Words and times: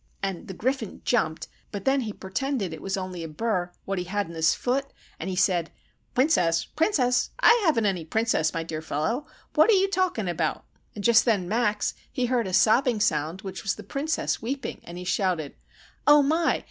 "And 0.23 0.47
the 0.47 0.55
Griffin 0.55 1.03
jumped, 1.05 1.47
but 1.71 1.85
then 1.85 2.01
he 2.01 2.11
pertended 2.11 2.73
it 2.73 2.81
was 2.81 2.97
only 2.97 3.23
a 3.23 3.27
burr 3.27 3.71
what 3.85 3.99
he 3.99 4.05
had 4.05 4.27
in 4.27 4.33
his 4.33 4.55
foot, 4.55 4.87
and 5.19 5.29
he 5.29 5.35
said,— 5.35 5.69
"'Princess? 6.15 6.65
Princess? 6.65 7.29
I 7.39 7.61
haven't 7.63 7.85
any 7.85 8.03
Princess, 8.03 8.51
my 8.51 8.63
dear 8.63 8.81
fellow. 8.81 9.27
What 9.53 9.69
are 9.69 9.73
you 9.73 9.87
talkin' 9.91 10.27
about?' 10.27 10.65
"And 10.95 11.03
just 11.03 11.23
then 11.25 11.47
Max 11.47 11.93
he 12.11 12.25
heard 12.25 12.47
a 12.47 12.51
sobbing 12.53 12.99
sound, 12.99 13.43
which 13.43 13.61
was 13.61 13.75
the 13.75 13.83
Princess 13.83 14.41
weeping, 14.41 14.81
and 14.85 14.97
he 14.97 15.03
shouted,— 15.03 15.53
"'Oh 16.07 16.23
my! 16.23 16.59